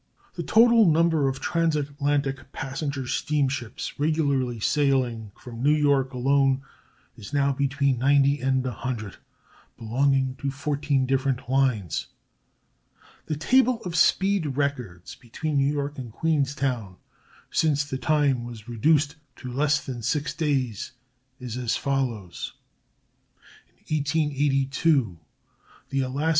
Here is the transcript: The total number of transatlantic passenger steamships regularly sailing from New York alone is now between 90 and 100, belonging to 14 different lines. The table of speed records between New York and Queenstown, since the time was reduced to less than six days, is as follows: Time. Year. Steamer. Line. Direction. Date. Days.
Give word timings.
The 0.33 0.41
total 0.41 0.87
number 0.89 1.27
of 1.27 1.39
transatlantic 1.39 2.51
passenger 2.51 3.05
steamships 3.05 3.99
regularly 3.99 4.59
sailing 4.59 5.31
from 5.35 5.61
New 5.61 5.75
York 5.75 6.11
alone 6.11 6.63
is 7.15 7.33
now 7.33 7.53
between 7.53 7.99
90 7.99 8.41
and 8.41 8.63
100, 8.63 9.17
belonging 9.77 10.37
to 10.37 10.49
14 10.49 11.05
different 11.05 11.47
lines. 11.47 12.07
The 13.27 13.35
table 13.35 13.79
of 13.85 13.95
speed 13.95 14.57
records 14.57 15.13
between 15.13 15.59
New 15.59 15.71
York 15.71 15.99
and 15.99 16.11
Queenstown, 16.11 16.95
since 17.51 17.83
the 17.85 17.99
time 17.99 18.43
was 18.43 18.67
reduced 18.67 19.17
to 19.35 19.53
less 19.53 19.85
than 19.85 20.01
six 20.01 20.33
days, 20.33 20.93
is 21.39 21.55
as 21.57 21.77
follows: 21.77 22.53
Time. 23.77 23.83
Year. 23.85 24.03
Steamer. 24.03 24.29
Line. 24.31 24.33
Direction. 24.33 25.19
Date. 25.91 26.13
Days. 26.15 26.23